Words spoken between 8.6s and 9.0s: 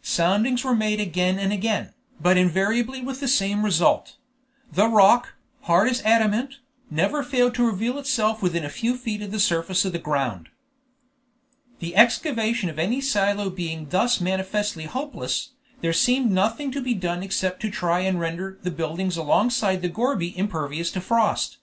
a few